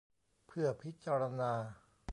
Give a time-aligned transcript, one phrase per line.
[0.47, 1.53] เพื่อพิจารณา